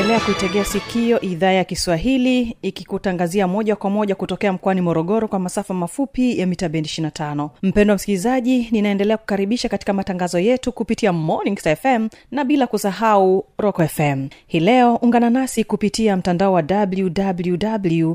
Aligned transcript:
unaendelea 0.00 0.26
kuitegea 0.34 0.64
sikio 0.64 1.20
idhaa 1.20 1.50
ya 1.52 1.64
kiswahili 1.64 2.56
ikikutangazia 2.62 3.48
moja 3.48 3.76
kwa 3.76 3.90
moja 3.90 4.14
kutokea 4.14 4.52
mkoani 4.52 4.80
morogoro 4.80 5.28
kwa 5.28 5.38
masafa 5.38 5.74
mafupi 5.74 6.38
ya 6.38 6.46
mita 6.46 6.68
bendi 6.68 6.88
25 6.88 7.48
mpendo 7.62 7.92
wa 7.92 7.96
msikilizaji 7.96 8.68
ninaendelea 8.70 9.16
kukaribisha 9.16 9.68
katika 9.68 9.92
matangazo 9.92 10.38
yetu 10.38 10.72
kupitia 10.72 11.12
morning 11.12 11.58
fm 11.58 12.08
na 12.30 12.44
bila 12.44 12.66
kusahau 12.66 13.44
rock 13.58 13.82
fm 13.86 14.28
hii 14.46 14.60
leo 14.60 14.96
ungana 14.96 15.30
nasi 15.30 15.64
kupitia 15.64 16.16
mtandao 16.16 16.52
wa 16.52 16.62
www 16.70 18.14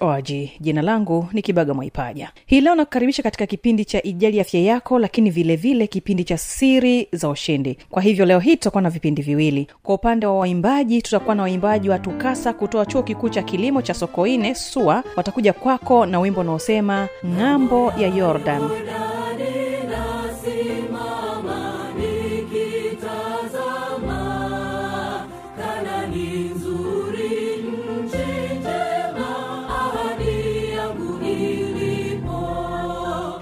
org. 0.00 0.30
Jina 0.60 0.82
langu 0.82 1.28
ni 1.32 1.42
kibaga 1.42 1.74
mwaipaja. 1.74 2.30
Hii 2.46 2.60
leo 2.60 2.74
nakukaribisha 2.74 3.22
katika 3.22 3.46
kipindi 3.46 3.84
cha 3.84 4.02
ijali 4.02 4.40
afya 4.40 4.60
yako 4.60 4.98
lakini 4.98 5.30
vilevile 5.30 5.74
vile 5.74 5.86
kipindi 5.86 6.24
cha 6.24 6.38
siri 6.38 7.08
za 7.12 7.28
ushindi. 7.28 7.78
Kwa 7.90 8.02
hivyo 8.02 8.24
leo 8.26 8.38
hii 8.38 8.56
tutakuwa 8.56 8.82
na 8.82 8.90
vipindi 8.90 9.22
viwili. 9.22 9.66
Kwa 9.82 9.94
upande 9.94 10.26
wa 10.26 10.38
waimbaji 10.38 11.02
tutakuwa 11.18 11.34
na 11.34 11.42
waimbaji 11.42 11.90
wa 11.90 11.98
tukasa 11.98 12.52
kutoa 12.52 12.86
chuo 12.86 13.02
kikuu 13.02 13.28
cha 13.28 13.42
kilimo 13.42 13.82
cha 13.82 13.94
sokoine 13.94 14.54
sua. 14.54 15.04
Watakuja 15.16 15.52
kwako 15.52 16.06
na 16.06 16.20
wimbo 16.20 16.40
unaosema 16.40 17.08
ng'ambo 17.26 17.92
ya 17.98 18.08
yordan 18.08 18.62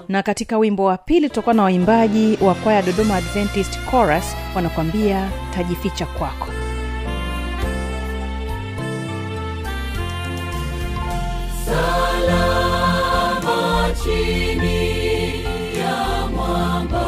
na 0.09 0.23
katika 0.23 0.57
wimbo 0.57 0.83
wa 0.83 0.97
pili 0.97 1.29
tutakuwa 1.29 1.53
na 1.55 1.63
waimbaji 1.63 2.37
wa 2.41 2.55
kwaya 2.55 2.81
dodoma 2.81 3.15
adventist 3.15 3.77
chorus 3.91 4.35
wanakuambia 4.55 5.29
tajificha 5.55 6.05
kwako 6.05 6.56
chini 14.07 15.43
ya 15.79 16.27
mwamba 16.35 17.03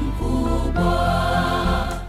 mkubwa. 0.00 0.94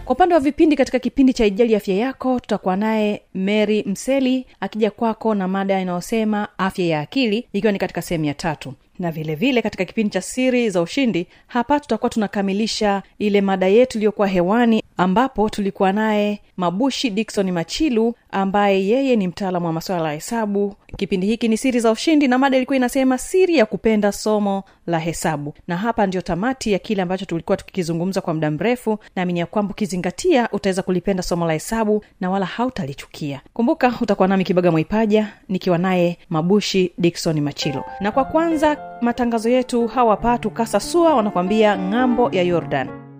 Kwa 0.04 0.14
upande 0.14 0.34
wa 0.34 0.40
vipindi 0.40 0.76
katika 0.76 0.98
kipindi 0.98 1.32
cha 1.32 1.46
ijali 1.46 1.76
afya 1.76 1.94
yako 1.94 2.40
tutakuwa 2.40 2.76
naye 2.76 3.22
mary 3.34 3.82
mseli 3.86 4.46
akija 4.60 4.90
kwako 4.90 5.34
na 5.34 5.48
mada 5.48 5.80
inayosema 5.80 6.48
afya 6.58 6.84
ya 6.86 7.00
akili 7.00 7.46
ikiwa 7.52 7.72
ni 7.72 7.78
katika 7.78 8.02
sehemu 8.02 8.24
ya 8.24 8.34
tatu. 8.34 8.74
Na 8.98 9.10
vile 9.12 9.34
vile 9.34 9.62
katika 9.62 9.84
kipindi 9.84 10.10
cha 10.10 10.20
siri 10.22 10.70
za 10.70 10.82
ushindi 10.82 11.26
hapa 11.46 11.80
tutakuwa 11.80 12.10
tunakamilisha 12.10 13.02
ile 13.18 13.40
mada 13.40 13.66
yetu 13.66 13.98
iliyokuwa 13.98 14.28
hewani 14.28 14.82
ambapo 14.96 15.48
tulikuwa 15.48 15.92
naye 15.92 16.40
mabushi 16.56 17.10
dikson 17.10 17.50
machilu 17.50 18.14
ambaye 18.32 18.86
yeye 18.86 19.16
ni 19.16 19.28
mtaalamu 19.28 19.66
wa 19.66 19.72
masuala 19.72 20.08
ya 20.08 20.14
hesabu. 20.14 20.74
Kipindi 20.96 21.26
hiki 21.26 21.48
ni 21.48 21.56
siri 21.56 21.80
za 21.80 21.90
ushindi 21.90 22.28
na 22.28 22.38
mada 22.38 22.56
ilikuwa 22.56 22.76
inasema 22.76 23.18
siri 23.18 23.56
ya 23.56 23.66
kupenda 23.66 24.12
somo 24.12 24.64
la 24.86 24.98
hesabu. 24.98 25.54
Na 25.68 25.76
hapa 25.76 26.06
ndio 26.06 26.20
tamati 26.20 26.72
ya 26.72 26.78
kile 26.78 27.02
ambacho 27.02 27.24
tulikuwa 27.24 27.56
tukikizungumza 27.56 28.20
kwa 28.20 28.34
muda 28.34 28.50
mrefu. 28.50 28.98
Naamini 29.16 29.40
ya 29.40 29.46
kwamba 29.46 29.72
ukizingatia 29.72 30.48
utaweza 30.52 30.82
kulipenda 30.82 31.22
somo 31.22 31.46
la 31.46 31.52
hesabu 31.52 32.04
na 32.20 32.30
wala 32.30 32.46
hautalichukia. 32.46 33.40
Kumbuka 33.52 33.94
utakuwa 34.00 34.28
nami 34.28 34.44
kibaga 34.44 34.70
mwaipaja 34.70 35.32
nikiwa 35.48 35.78
naye 35.78 36.18
mabushi 36.30 36.92
dikson 36.98 37.40
machilo. 37.40 37.84
Na 38.00 38.12
kwa 38.12 38.24
kwanza 38.24 38.76
matangazo 39.00 39.48
yetu 39.48 39.86
hawapatu 39.86 40.50
kasasua 40.50 40.92
sua 40.92 41.14
wanakwambia 41.14 41.78
ng'ambo 41.78 42.30
ya 42.32 42.42
yordan 42.42 43.11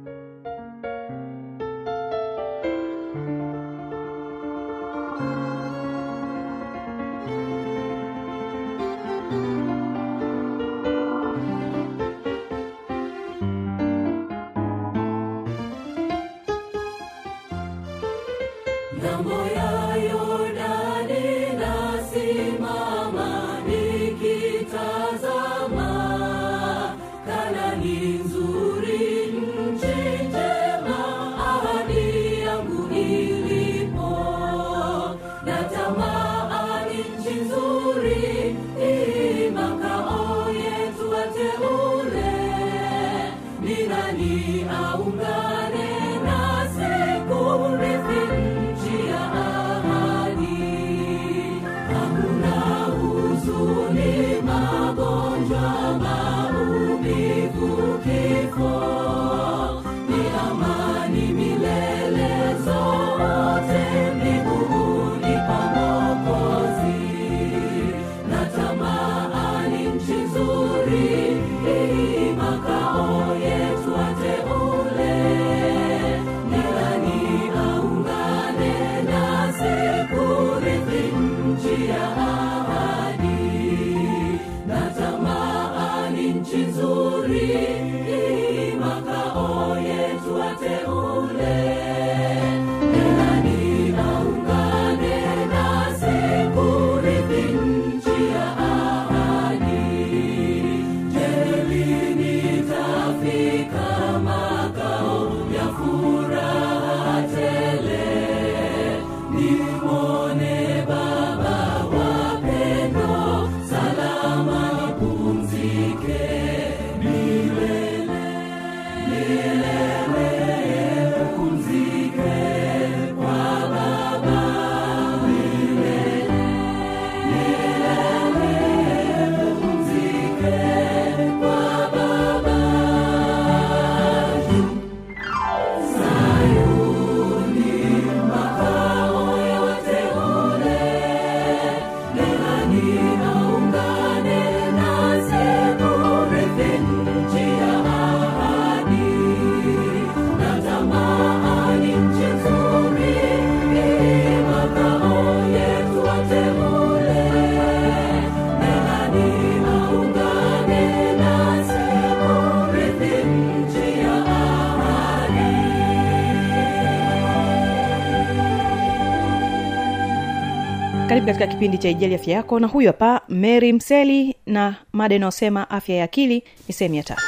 katika 171.32 171.46
kipindi 171.54 171.78
cha 171.78 171.88
ijali 171.88 172.14
afya 172.14 172.34
yako 172.34 172.60
na 172.60 172.66
huyu 172.66 172.86
hapa 172.86 173.20
mary 173.28 173.72
mseli 173.72 174.36
na 174.46 174.74
mada 174.92 175.14
inayosema 175.14 175.70
afya 175.70 175.96
ya 175.96 176.04
akili 176.04 176.44
ni 176.68 176.74
sehemu 176.74 176.94
ya 176.94 177.02
tatu. 177.02 177.22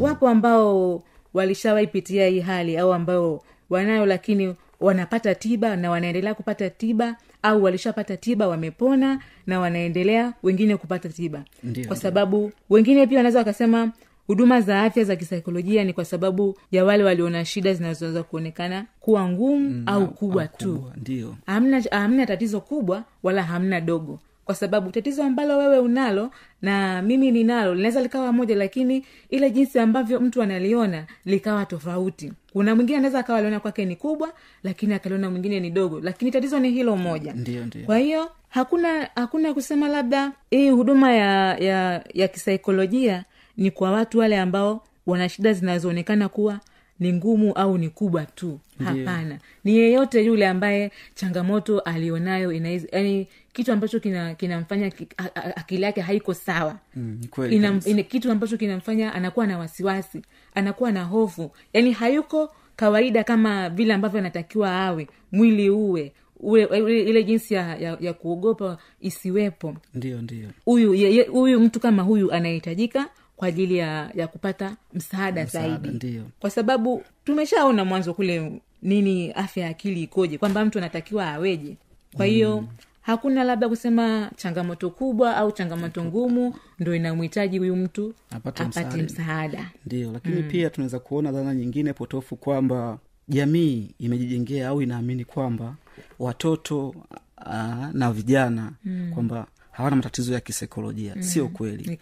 Wapo 0.00 0.28
ambao 0.28 1.02
walishawaipitia 1.34 2.26
hii 2.28 2.40
hali 2.40 2.78
au 2.78 2.92
ambao 2.92 3.42
wanayo 3.70 4.06
lakini 4.06 4.54
wanapata 4.80 5.34
tiba 5.34 5.76
na 5.76 5.90
wanaendelea 5.90 6.34
kupata 6.34 6.70
tiba 6.70 7.16
au 7.42 7.62
walishapata 7.64 8.16
tiba 8.16 8.48
wamepona 8.48 9.18
na 9.46 9.60
wanaendelea 9.60 10.32
wengine 10.42 10.76
kupata 10.76 11.08
tiba. 11.08 11.44
Ndiyo, 11.62 11.86
kwa 11.86 11.96
sababu 11.96 12.52
wengine 12.70 13.06
pia 13.06 13.18
wanaweza 13.18 13.38
wakasema 13.38 13.92
huduma 14.26 14.60
za 14.60 14.82
afya 14.82 15.04
za 15.04 15.16
kisaikolojia 15.16 15.84
ni 15.84 15.92
kwa 15.92 16.04
sababu 16.04 16.58
ya 16.72 16.84
wale 16.84 17.04
waliona 17.04 17.44
shida 17.44 17.74
zinazoweza 17.74 18.22
kuonekana 18.22 18.86
kuwa 19.00 19.28
ngumu 19.28 19.82
au 19.86 20.08
kubwa 20.08 20.46
tu. 20.46 20.74
kubwa, 20.74 20.92
ndio. 20.96 21.36
Hamna 21.46 21.82
hamna 21.90 22.26
tatizo 22.26 22.60
kubwa 22.60 23.04
wala 23.22 23.42
hamna 23.42 23.80
dogo. 23.80 24.18
Kwa 24.44 24.54
sababu 24.54 24.90
tatizo 24.90 25.22
ambalo 25.24 25.58
wewe 25.58 25.78
unalo 25.78 26.30
na 26.62 27.02
mimi 27.02 27.30
ninalo 27.30 27.74
linaweza 27.74 28.02
likawa 28.02 28.32
moja 28.32 28.56
lakini 28.56 29.04
ile 29.30 29.50
jinsi 29.50 29.78
ambavyo 29.78 30.20
mtu 30.20 30.42
analiona 30.42 31.06
likawa 31.24 31.66
tofauti. 31.66 32.32
Kuna 32.52 32.74
mwingine 32.74 32.98
anaweza 32.98 33.18
akawa 33.18 33.38
aliona 33.38 33.60
kwake 33.60 33.84
ni 33.84 33.96
kubwa 33.96 34.32
lakini 34.62 34.94
akaliona 34.94 35.30
mwingine 35.30 35.60
ni 35.60 35.70
dogo. 35.70 36.00
Lakini 36.00 36.30
tatizo 36.30 36.58
ni 36.58 36.70
hilo 36.70 36.96
moja. 36.96 37.32
Ndio 37.32 37.66
ndio. 37.66 37.84
Kwa 37.86 37.98
hiyo 37.98 38.30
hakuna 38.48 39.08
hakuna 39.14 39.54
kusema 39.54 39.88
labda 39.88 40.32
hii 40.50 40.70
huduma 40.70 41.12
ya 41.12 41.56
ya 41.58 42.04
ya 42.14 42.28
kisaikolojia 42.28 43.24
ni 43.56 43.70
kwa 43.70 43.90
watu 43.90 44.18
wale 44.18 44.38
ambao 44.38 44.84
wana 45.06 45.28
shida 45.28 45.52
zinazoonekana 45.52 46.28
kuwa 46.28 46.60
ni 47.00 47.12
ngumu 47.12 47.52
au 47.52 47.78
ni 47.78 47.88
kubwa 47.88 48.24
tu. 48.26 48.60
Hapana. 48.78 49.28
Yeah. 49.28 49.40
ni 49.64 49.76
yeyote 49.76 50.24
yule 50.24 50.46
ambaye 50.48 50.92
changamoto 51.14 51.78
alionayo 51.80 52.52
yani 52.92 53.28
kitu 53.52 53.72
ambacho 53.72 54.00
kinamfanya 54.36 54.90
kina 54.90 55.56
akili 55.56 55.82
yake 55.82 56.00
haiko 56.00 56.34
sawa. 56.34 56.78
Mm, 56.96 57.20
Ina, 57.50 57.80
ina, 57.86 58.02
kitu 58.02 58.30
ambacho 58.32 58.56
kinamfanya 58.56 59.14
anakuwa 59.14 59.46
na 59.46 59.58
wasiwasi 59.58 60.22
anakuwa 60.54 60.92
na 60.92 61.04
hofu. 61.04 61.50
Yani 61.72 61.92
hayuko 61.92 62.50
kawaida 62.76 63.24
kama 63.24 63.70
vile 63.70 63.94
ambavyo 63.94 64.18
anatakiwa 64.20 64.72
awe 64.80 65.08
mwili 65.32 65.70
uwe 65.70 66.12
ule, 66.40 66.66
ule, 66.66 67.02
ile 67.02 67.24
jinsi 67.24 67.54
ya, 67.54 67.76
ya, 67.76 67.96
ya 68.00 68.12
kuogopa 68.12 68.78
isiwepo. 69.00 69.76
Ndio 69.94 70.22
ndio. 70.22 70.48
Huyu 70.64 71.24
huyu 71.32 71.60
mtu 71.60 71.80
kama 71.80 72.02
huyu 72.02 72.32
anahitajika 72.32 73.08
kwa 73.36 73.48
ajili 73.48 73.76
ya 73.76 74.10
ya 74.14 74.28
kupata 74.28 74.76
msaada, 74.94 75.44
Msaada, 75.44 75.68
zaidi 75.68 75.88
ndiyo. 75.88 76.22
kwa 76.40 76.50
sababu 76.50 77.02
tumeshaona 77.24 77.84
mwanzo 77.84 78.14
kule 78.14 78.60
nini 78.82 79.32
afya 79.32 79.64
ya 79.64 79.70
akili 79.70 80.02
ikoje 80.02 80.38
kwamba 80.38 80.64
mtu 80.64 80.78
anatakiwa 80.78 81.30
aweje 81.32 81.76
kwa 82.16 82.26
hiyo 82.26 82.60
mm. 82.60 82.68
hakuna 83.02 83.44
labda 83.44 83.68
kusema 83.68 84.30
changamoto 84.36 84.90
kubwa 84.90 85.36
au 85.36 85.52
changamoto 85.52 86.04
ngumu 86.04 86.54
ndo 86.78 86.94
inamhitaji 86.94 87.58
huyu 87.58 87.76
mtu 87.76 88.14
Apate 88.30 88.62
apate 88.62 89.02
msaada. 89.02 89.70
ndio 89.86 90.12
lakini 90.12 90.42
pia 90.42 90.70
tunaweza 90.70 90.98
kuona 90.98 91.32
dhana 91.32 91.54
nyingine 91.54 91.92
potofu 91.92 92.36
kwamba 92.36 92.98
jamii 93.28 93.90
imejijengea 93.98 94.68
au 94.68 94.82
inaamini 94.82 95.24
kwamba 95.24 95.74
watoto 96.18 96.94
aa, 97.38 97.90
na 97.92 98.12
vijana 98.12 98.72
mm. 98.84 99.10
kwamba 99.14 99.46
hawana 99.74 99.96
matatizo 99.96 100.32
ya 100.34 100.40
kisaikolojia 100.40 101.14
mm. 101.16 101.22
sio 101.22 101.48
kweli 101.48 101.86
ni 101.88 101.98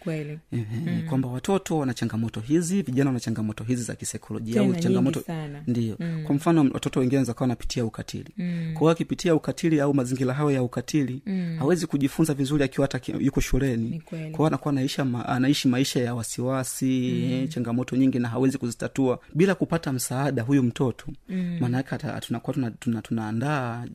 mm-hmm. 0.51 1.07
kwamba 1.09 1.27
watoto 1.29 1.77
wana 1.77 1.93
changamoto 1.93 2.39
hizi 2.39 2.81
vijana 2.81 3.09
wana 3.09 3.19
changamoto 3.19 3.63
hizi 3.63 3.83
za 3.83 3.95
kisaikolojia 3.95 4.61
au 4.61 4.75
changamoto 4.75 5.23
ndio 5.67 5.95
mm-hmm. 5.99 6.23
kwa 6.23 6.35
mfano 6.35 6.61
watoto 6.73 6.99
wengine 6.99 7.17
wanaweza 7.17 7.33
kawa 7.33 7.43
wanapitia 7.43 7.85
ukatili 7.85 8.29
mm. 8.37 8.71
kwa 8.73 8.79
hiyo 8.79 8.89
akipitia 8.91 9.35
ukatili 9.35 9.79
au 9.81 9.93
mazingira 9.93 10.33
hayo 10.33 10.51
ya 10.51 10.63
ukatili 10.63 11.21
mm. 11.25 11.55
hawezi 11.59 11.87
kujifunza 11.87 12.33
vizuri 12.33 12.63
akiwa 12.63 12.87
hata 12.91 13.11
yuko 13.19 13.41
shuleni 13.41 13.89
Ni 13.89 13.99
kwa 14.01 14.17
hiyo 14.19 14.45
anakuwa 14.47 14.71
anaishi, 14.71 15.01
ma, 15.03 15.25
anaishi 15.29 15.67
maisha 15.67 15.99
ya 15.99 16.15
wasiwasi 16.15 17.13
mm. 17.31 17.47
changamoto 17.47 17.95
nyingi 17.95 18.19
na 18.19 18.29
hawezi 18.29 18.57
kuzitatua 18.57 19.19
bila 19.35 19.55
kupata 19.55 19.93
msaada 19.93 20.41
huyu 20.41 20.63
mtoto 20.63 21.05
mm. 21.29 21.57
maanaake 21.59 21.97
tunakuwa 22.21 22.53
tuna, 22.53 22.71
tuna, 22.71 23.01
tuna 23.01 23.87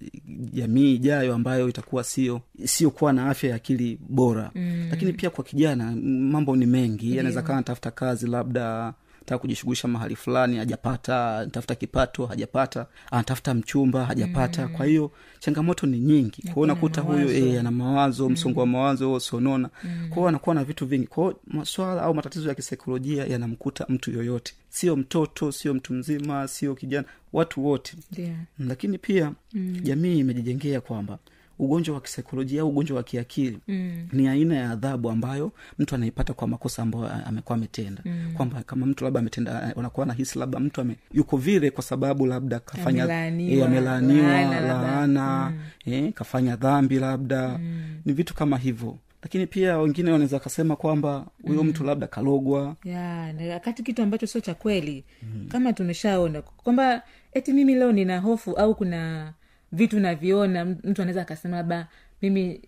jamii 0.53 0.95
ijayo 0.95 1.35
ambayo 1.35 1.69
itakuwa 1.69 2.05
sio 2.05 2.41
sio 2.65 2.91
kuwa 2.91 3.13
na 3.13 3.31
afya 3.31 3.51
ya 3.51 3.59
akili 3.69 3.99
bora. 4.09 4.51
Mm. 4.55 4.87
lakini 4.91 5.13
pia 5.13 5.31
kwa 5.31 5.45
kijana 5.45 5.93
mambo 6.07 6.57
ni 6.57 6.67
mengi. 6.67 7.19
Anaweza 7.19 7.43
kaa 7.43 7.53
anatafuta 7.53 7.91
kazi 7.91 8.27
labda 8.27 8.95
taka 9.25 9.39
kujishughulisha 9.39 9.89
mahali 9.89 10.17
fulani 10.17 10.57
hajapata 10.57 11.37
anatafuta 11.39 11.75
kipato 11.75 12.27
hajapata 12.27 12.87
anatafuta 13.11 13.55
mchumba 13.55 14.05
hajapata. 14.07 14.69
Mm. 14.69 14.75
kwa 14.77 14.87
hiyo 14.87 15.11
changamoto 15.39 15.87
ni 15.87 15.99
nyingi. 15.99 16.43
Kwao 16.43 16.63
unakuta 16.63 17.01
huyo 17.01 17.33
e, 17.33 17.59
ana 17.59 17.71
mawazo 17.71 18.29
msongo 18.29 18.61
wa 18.61 18.67
mawazo 18.67 19.21
sonona 19.21 19.71
mm. 19.85 20.09
kwao 20.11 20.29
anakuwa 20.29 20.55
na 20.55 20.65
vitu 20.65 20.87
vingi. 20.87 21.07
Kwao 21.07 21.35
maswala 21.47 22.03
au 22.03 22.15
matatizo 22.15 22.49
ya 22.49 22.55
kisaikolojia 22.55 23.27
yanamkuta 23.27 23.87
mtu 23.89 24.11
yoyote. 24.11 24.53
Sio 24.69 24.97
mtoto 24.97 25.53
sio 25.53 25.75
mtu 25.75 25.93
mzima 25.95 26.49
sio 26.49 26.75
kijana 26.75 27.07
watu 27.33 27.65
wote. 27.67 27.97
Yeah. 28.17 28.37
lakini 28.59 28.99
pia 28.99 29.33
mm. 29.53 29.81
jamii 29.83 30.19
imejijengea 30.19 30.81
kwamba 30.81 31.19
ugonjwa 31.59 31.95
wa 31.95 32.01
kisaikolojia 32.01 32.63
au 32.63 32.69
ugonjwa 32.69 32.97
wa 32.97 33.03
kiakili 33.03 33.59
mm. 33.69 34.09
ni 34.13 34.29
aina 34.29 34.55
ya 34.57 34.71
adhabu 34.71 35.11
ambayo 35.11 35.53
mtu 35.79 35.95
anaipata 35.95 36.33
kwa 36.35 36.49
makosa 36.49 36.83
ambayo 36.83 37.11
amekuwa 37.27 37.59
ametenda 37.59 38.03
mm. 38.05 38.33
kwamba 38.37 38.63
kama 38.63 38.87
mtu 38.87 39.05
labda 39.05 39.21
ametenda 39.21 39.73
unakuwa 39.77 40.07
nahisi 40.07 40.39
labda 40.39 40.61
mtu 40.61 40.81
ame, 40.81 40.97
yuko 41.13 41.37
vile 41.37 41.71
kwa 41.71 41.83
sababu 41.83 42.27
labda 42.27 42.61
kafanya 42.61 43.05
Amelaaniwa, 43.05 43.69
eh, 43.69 44.63
laana 44.63 45.51
mm. 45.87 45.93
eh, 45.93 46.13
kafanya 46.13 46.57
dhambi 46.57 46.99
labda 46.99 47.49
mm. 47.59 47.97
ni 48.05 48.13
vitu 48.13 48.35
kama 48.35 48.59
hivyo 48.59 48.99
lakini 49.23 49.47
pia 49.47 49.79
wengine 49.79 50.11
wanaweza 50.13 50.37
wakasema 50.37 50.77
kwamba 50.77 51.27
huyo 51.43 51.63
mm. 51.63 51.69
mtu 51.69 51.85
labda 51.85 52.07
kalogwa 52.07 52.77
ya 52.85 53.35
wakati 53.53 53.83
kitu 53.83 54.03
ambacho 54.03 54.27
sio 54.27 54.41
cha 54.41 54.55
kweli 54.55 55.05
mm. 55.23 55.49
kama 55.49 55.73
tumeshaona 55.73 56.43
kwamba 56.43 57.03
eti 57.33 57.53
mimi 57.53 57.75
leo 57.75 57.93
nina 57.93 58.19
hofu 58.19 58.53
au 58.53 58.75
kuna 58.75 59.33
vitu 59.73 60.01
naviona 60.01 60.65
mtu 60.65 61.03
anaweza 61.03 61.23
akasema 61.23 61.57
labda 61.57 61.87
mimi 62.23 62.61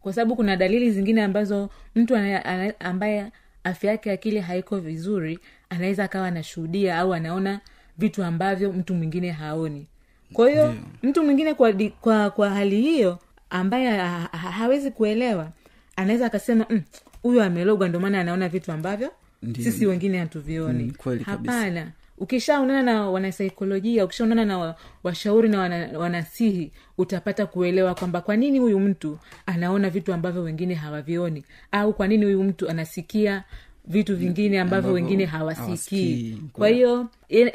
kwa 0.00 0.12
sababu 0.12 0.36
kuna 0.36 0.56
dalili 0.56 0.90
zingine 0.90 1.22
ambazo 1.22 1.70
mtu 1.94 2.16
ana, 2.16 2.44
ana, 2.44 2.80
ambaye 2.80 3.26
afya 3.64 3.90
yake 3.90 4.10
akili 4.12 4.40
haiko 4.40 4.78
vizuri 4.78 5.38
anaweza 5.70 6.04
akawa 6.04 6.26
anashuhudia 6.26 6.98
au 6.98 7.14
anaona 7.14 7.60
vitu 7.98 8.24
ambavyo 8.24 8.72
mtu 8.72 8.94
mwingine 8.94 9.30
haoni 9.30 9.86
kwa 10.32 10.50
hiyo 10.50 10.74
mtu 11.02 11.22
mwingine 11.24 11.54
kwa, 11.54 11.72
kwa 12.00 12.30
kwa 12.30 12.50
hali 12.50 12.80
hiyo 12.80 13.18
ambaye 13.50 13.88
ha, 13.96 14.08
ha, 14.32 14.38
hawezi 14.50 14.90
kuelewa 14.90 15.50
anaweza 15.96 16.26
akasema 16.26 16.66
"Mm, 16.70 16.82
huyu 17.22 17.42
amelogwa 17.42 17.88
ndio 17.88 18.00
maana 18.00 18.20
anaona 18.20 18.48
vitu 18.48 18.72
ambavyo 18.72 19.12
Ndiyo. 19.42 19.64
sisi 19.72 19.86
wengine 19.86 20.18
hatuvioni 20.18 20.84
Mm, 20.84 20.92
hapana 21.24 21.24
kabisa. 21.24 21.92
Ukishaonana 22.18 22.82
na 22.82 23.10
wanasaikolojia 23.10 24.04
ukishaonana 24.04 24.44
na 24.44 24.74
washauri 25.02 25.48
na 25.48 25.58
wana, 25.60 25.98
wanasihi 25.98 26.72
utapata 26.98 27.46
kuelewa 27.46 27.94
kwamba 27.94 28.20
kwa 28.20 28.36
nini 28.36 28.58
huyu 28.58 28.80
mtu 28.80 29.18
anaona 29.46 29.90
vitu 29.90 30.12
ambavyo 30.14 30.42
wengine 30.42 30.74
hawavioni? 30.74 31.44
Au 31.72 31.92
kwa 31.92 32.08
nini 32.08 32.24
huyu 32.24 32.42
mtu 32.42 32.68
anasikia 32.70 33.44
vitu 33.88 34.16
vingine 34.16 34.60
ambavyo 34.60 34.92
wengine 34.92 35.24
hawasikii? 35.24 36.38
kwa 36.52 36.68
hiyo 36.68 37.06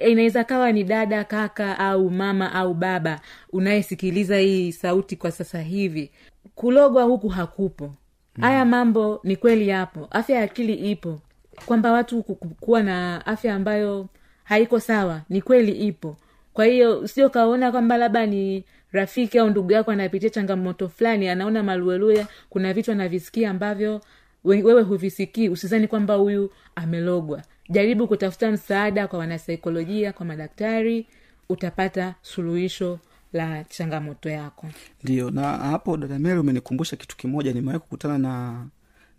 inaweza 0.09 0.43
kawa 0.43 0.71
ni 0.71 0.83
dada 0.83 1.23
kaka 1.23 1.79
au 1.79 2.09
mama 2.09 2.53
au 2.53 2.73
baba 2.73 3.21
unayesikiliza 3.53 4.37
hii 4.37 4.71
sauti 4.71 5.15
kwa 5.15 5.31
sasa 5.31 5.61
hivi. 5.61 6.11
Kulogwa 6.55 7.03
huku 7.03 7.27
hakupo. 7.29 7.93
Haya 8.41 8.65
mambo 8.65 9.19
ni 9.23 9.35
kweli 9.35 9.67
yapo. 9.67 10.07
Afya 10.11 10.37
ya 10.37 10.43
akili 10.43 10.73
ipo. 10.73 11.19
Kwamba 11.65 11.91
watu 11.91 12.23
ku- 12.23 12.35
ku- 12.35 12.47
kuwa 12.59 12.83
na 12.83 13.25
afya 13.25 13.55
ambayo 13.55 14.07
haiko 14.51 14.79
sawa 14.79 15.21
ni 15.29 15.41
kweli 15.41 15.71
ipo. 15.71 16.17
Kwa 16.53 16.65
hiyo 16.65 17.07
sio 17.07 17.29
kaona 17.29 17.71
kwamba 17.71 17.97
labda 17.97 18.25
ni 18.25 18.63
rafiki 18.91 19.39
au 19.39 19.49
ndugu 19.49 19.71
yako 19.71 19.91
anapitia 19.91 20.29
changamoto 20.29 20.89
fulani 20.89 21.27
anaona 21.27 21.63
maluelue 21.63 22.25
kuna 22.49 22.73
vitu 22.73 22.91
anavisikia 22.91 23.49
ambavyo 23.49 24.01
wewe 24.43 24.81
huvisikii 24.81 25.49
usizani 25.49 25.87
kwamba 25.87 26.13
huyu 26.15 26.51
amelogwa. 26.75 27.41
Jaribu 27.69 28.07
kutafuta 28.07 28.51
msaada 28.51 29.07
kwa 29.07 29.19
wanasaikolojia 29.19 30.13
kwa 30.13 30.25
madaktari 30.25 31.07
utapata 31.49 32.15
suluhisho 32.21 32.99
la 33.33 33.63
changamoto 33.63 34.29
yako. 34.29 34.67
Ndio 35.03 35.29
na 35.31 35.41
hapo 35.57 35.97
dada 35.97 36.19
mary 36.19 36.39
umenikumbusha 36.39 36.95
kitu 36.95 37.17
kimoja. 37.17 37.53
Nimewahi 37.53 37.79
kukutana 37.79 38.17
na 38.17 38.65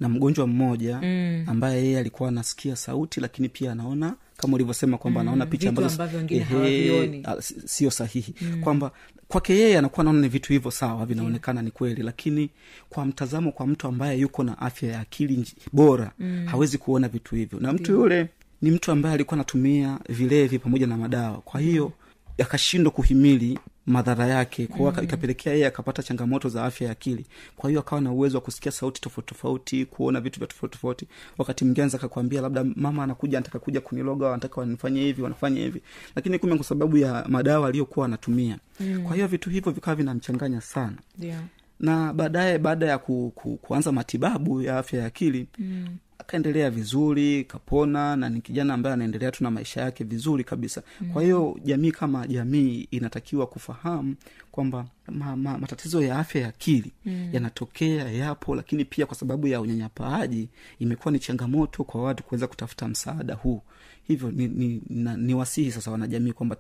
na 0.03 0.09
mgonjwa 0.09 0.47
mmoja 0.47 1.01
mm. 1.03 1.45
ambaye 1.47 1.85
yeye 1.85 1.99
alikuwa 1.99 2.29
anasikia 2.29 2.77
sauti 2.77 3.21
lakini 3.21 3.49
pia 3.49 3.73
anaona 3.73 4.15
kama 4.37 4.55
ulivyosema 4.55 4.99
kwamba 4.99 5.21
mm. 5.23 5.29
anaona 5.29 5.47
picha 5.47 5.69
ambazo 5.69 6.09
sio 7.65 7.91
sahihi 7.91 8.35
mm. 8.41 8.61
kwamba 8.61 8.91
kwake 9.29 9.55
yeye 9.55 9.79
anakuwa 9.79 10.01
anaona 10.01 10.21
ni 10.21 10.29
vitu 10.29 10.53
hivyo 10.53 10.71
sawa 10.71 11.07
vinaonekana 11.07 11.63
ni 11.63 11.71
kweli 11.71 12.03
lakini 12.03 12.51
kwa 12.89 13.05
mtazamo 13.07 13.53
kwa 13.53 13.67
mtu 13.67 13.87
ambaye 13.89 14.19
yuko 14.19 14.43
na 14.45 14.59
afya 14.59 14.93
ya 14.93 15.01
akili 15.01 15.47
bora 15.73 16.13
mm. 16.19 16.47
hawezi 16.47 16.79
kuona 16.79 17.09
vitu 17.09 17.35
hivyo 17.35 17.61
na 17.61 17.73
mtu 17.73 17.93
yule 17.93 18.29
ni 18.63 18.71
mtu 18.71 18.93
ambaye 18.93 19.15
alikuwa 19.15 19.35
anatumia 19.37 19.99
vilevi 20.09 20.59
pamoja 20.59 20.87
na 20.87 20.97
madawa 20.97 21.39
kwa 21.39 21.61
hiyo 21.61 21.93
akashindwa 22.39 22.93
kuhimili 22.93 23.59
madhara 23.87 24.27
yake. 24.27 24.67
Kwa 24.67 24.93
mm. 24.93 25.05
ikapelekea 25.05 25.53
yeye 25.53 25.67
akapata 25.67 26.03
changamoto 26.03 26.49
za 26.49 26.65
afya 26.65 26.87
ya 26.87 26.93
akili. 26.93 27.27
Kwa 27.57 27.71
hiyo 27.71 27.81
akawa 27.81 28.01
na 28.01 28.13
uwezo 28.13 28.39
wa 28.39 28.43
kusikia 28.43 28.73
sauti 28.73 29.01
tofauti 29.01 29.29
tofauti 29.35 29.85
kuona 29.87 30.21
vitu 30.21 30.39
vya 30.41 30.47
tofauti 30.49 30.73
tofauti. 30.73 31.07
Wakati 31.39 31.65
mwingine 31.65 31.83
anaweza 31.83 31.99
akakwambia 31.99 32.41
labda 32.41 32.65
mama 32.77 33.03
anakuja 33.05 33.39
anataka 33.39 33.59
kuja 33.59 33.81
kuniloga 33.81 34.27
wanataka 34.27 34.61
wanifanye 34.61 35.01
hivi 35.01 35.23
wanafanya 35.23 35.61
hivi. 35.61 35.83
Lakini 36.17 36.39
kumbe 36.39 36.57
kwa 36.57 36.65
sababu 36.65 36.97
ya 36.97 37.25
madawa 37.29 37.69
aliyokuwa 37.69 38.07
anatumia. 38.07 38.59
Mm. 38.81 39.03
kwa 39.05 39.15
hiyo 39.15 39.27
vitu 39.27 39.51
hivyo 39.51 39.73
vikawa 39.73 39.97
vinamchanganya 39.97 40.61
sana. 40.61 40.97
Yeah. 41.19 41.43
Na 41.81 42.13
baadaye 42.13 42.59
baada 42.59 42.87
ya 42.87 42.99
ku, 42.99 43.33
ku, 43.35 43.57
kuanza 43.57 43.93
matibabu 43.93 44.63
ya 44.63 44.79
afya 44.79 45.01
ya 45.01 45.07
akili 45.07 45.47
mm. 45.59 45.87
Akaendelea 46.23 46.71
vizuri 46.71 47.45
kapona 47.45 48.17
na 48.17 48.29
ni 48.29 48.41
kijana 48.41 48.75
ambaye 48.75 48.95
anaendelea 48.95 49.31
tu 49.31 49.45
na 49.45 49.51
maisha 49.51 49.81
yake 49.81 50.05
vizuri 50.05 50.45
kabisa 50.45 50.83
mm. 51.01 51.13
kwa 51.13 51.23
hiyo 51.23 51.59
jamii 51.65 51.91
kama 51.93 52.27
jamii 52.27 52.89
inatakiwa 52.91 53.47
kufahamu 53.47 54.15
kwamba 54.53 54.87
ma, 55.09 55.37
ma, 55.37 55.59
matatizo 55.59 56.03
ya 56.03 56.19
afya 56.19 56.41
ya 56.43 56.49
akili 56.49 56.93
mm. 57.07 57.29
yanatokea 57.33 58.11
yapo 58.13 58.55
lakini 58.55 58.85
pia 58.85 59.07
kwa 59.07 59.17
sababu 59.17 59.47
ya 59.47 59.61
unyanyapaaji 59.61 60.49
imekuwa 60.79 61.13
ni 61.13 61.19
changamoto 61.19 61.85
kwa 61.85 62.03
watu 62.03 62.23
kuweza 62.23 62.47
kutafuta 62.47 62.89
msaada 62.89 63.35
huu 63.35 63.63
hivyo 64.03 64.31
ni, 64.31 64.49
ni, 64.49 64.83
na, 64.91 65.17
ni 65.17 65.35
wasihi 65.35 65.73
sasa 65.73 65.91
wanajamii 65.91 66.33
kwamba 66.33 66.57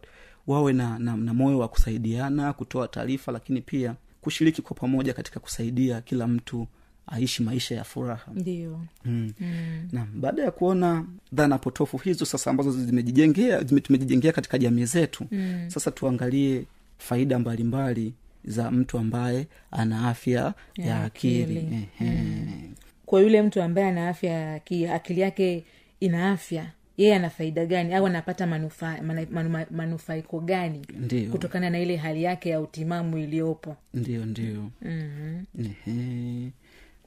wawe 0.46 0.72
na, 0.72 0.98
na, 0.98 1.16
na 1.16 1.34
moyo 1.34 1.58
wa 1.58 1.68
kusaidiana 1.68 2.52
kutoa 2.52 2.88
taarifa 2.88 3.32
lakini 3.32 3.60
pia 3.60 3.94
kushiriki 4.20 4.62
kwa 4.62 4.76
pamoja 4.76 5.12
katika 5.12 5.40
kusaidia 5.40 6.00
kila 6.00 6.26
mtu 6.26 6.66
aishi 7.06 7.42
maisha 7.42 7.74
ya 7.74 7.84
furaha 7.84 8.32
ndio 8.34 8.80
mm. 9.04 9.32
mm. 9.40 9.88
na 9.92 10.06
baada 10.14 10.42
ya 10.42 10.50
kuona 10.50 11.06
dhana 11.32 11.58
potofu 11.58 11.98
hizo 11.98 12.24
sasa 12.24 12.50
ambazo 12.50 12.70
zimejijengea 12.72 13.62
zime- 13.62 13.80
tumejijengea 13.80 14.32
katika 14.32 14.58
jamii 14.58 14.84
zetu 14.84 15.24
mm. 15.30 15.64
sasa 15.68 15.90
tuangalie 15.90 16.64
faida 16.98 17.38
mbalimbali 17.38 18.14
za 18.44 18.70
mtu 18.70 18.98
ambaye 18.98 19.46
ana 19.70 20.08
afya 20.08 20.54
ya, 20.76 20.86
Ya 20.86 21.04
akili, 21.04 21.42
akili. 21.58 21.88
Ehe. 22.00 22.46
kwa 23.06 23.20
yule 23.20 23.42
mtu 23.42 23.62
ambaye 23.62 23.86
ana 23.88 24.08
afya 24.08 24.30
ya 24.32 24.54
akili 24.54 24.86
akili 24.88 25.20
yake 25.20 25.64
ina 26.00 26.30
afya 26.30 26.66
yeye 26.96 27.14
ana 27.16 27.30
faida 27.30 27.66
gani 27.66 27.94
au 27.94 28.06
anapata 28.06 28.46
manufaa 28.46 28.96
manu- 29.02 29.66
manufaiko 29.70 30.40
gani 30.40 30.86
Ndiyo. 30.98 31.30
kutokana 31.30 31.70
na 31.70 31.80
ile 31.80 31.96
hali 31.96 32.22
yake 32.22 32.48
ya 32.50 32.60
utimamu 32.60 33.18
iliyopo 33.18 33.76
ndio 33.94 34.26
ndio 34.26 34.70
mm-hmm. 34.82 36.50